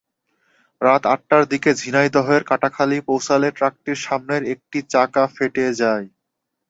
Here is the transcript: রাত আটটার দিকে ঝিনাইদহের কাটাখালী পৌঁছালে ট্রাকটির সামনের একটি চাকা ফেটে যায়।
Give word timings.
রাত 0.81 1.03
আটটার 1.05 1.43
দিকে 1.51 1.69
ঝিনাইদহের 1.81 2.41
কাটাখালী 2.49 2.97
পৌঁছালে 3.01 3.47
ট্রাকটির 3.51 3.97
সামনের 3.97 4.41
একটি 4.53 4.79
চাকা 4.93 5.23
ফেটে 5.35 5.65
যায়। 5.81 6.05